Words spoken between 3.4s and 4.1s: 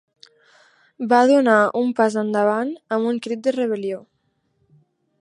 de rebel·lió.